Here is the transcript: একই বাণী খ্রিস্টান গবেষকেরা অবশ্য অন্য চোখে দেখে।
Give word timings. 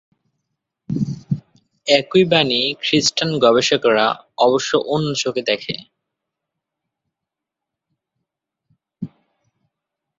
একই 1.87 2.23
বাণী 2.31 2.61
খ্রিস্টান 2.83 3.29
গবেষকেরা 3.43 4.07
অবশ্য 4.37 4.71
অন্য 4.93 5.07
চোখে 5.15 5.43
দেখে। 5.49 5.75